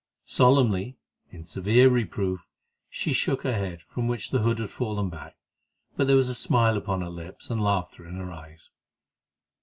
Solemnly, 0.25 0.97
in 1.29 1.43
severe 1.43 1.87
reproof, 1.87 2.47
she 2.89 3.13
shook 3.13 3.43
her 3.43 3.53
head, 3.53 3.83
from 3.83 4.07
which 4.07 4.31
the 4.31 4.39
hood 4.39 4.57
had 4.57 4.71
fallen 4.71 5.09
back, 5.09 5.35
but 5.95 6.07
there 6.07 6.15
was 6.15 6.27
a 6.29 6.33
smile 6.33 6.75
upon 6.75 7.01
her 7.01 7.09
lips, 7.09 7.51
and 7.51 7.61
laughter 7.63 8.07
in 8.07 8.15
her 8.15 8.31
eyes. 8.31 8.71